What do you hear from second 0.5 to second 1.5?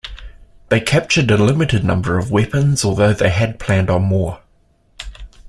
They captured a